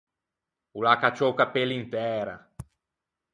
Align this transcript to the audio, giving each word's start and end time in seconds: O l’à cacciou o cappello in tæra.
O 0.77 0.79
l’à 0.85 0.93
cacciou 1.01 1.29
o 1.31 1.37
cappello 1.39 1.75
in 1.79 1.85
tæra. 1.93 2.35